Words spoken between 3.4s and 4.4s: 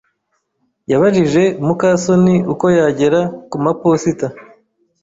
kumaposita.